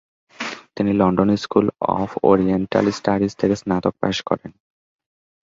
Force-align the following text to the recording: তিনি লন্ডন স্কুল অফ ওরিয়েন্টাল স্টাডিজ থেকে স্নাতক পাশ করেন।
তিনি 0.75 0.91
লন্ডন 0.93 1.29
স্কুল 1.35 1.65
অফ 1.95 2.09
ওরিয়েন্টাল 2.23 2.85
স্টাডিজ 2.91 3.31
থেকে 3.35 3.55
স্নাতক 3.55 3.93
পাশ 4.01 4.17
করেন। 4.21 4.51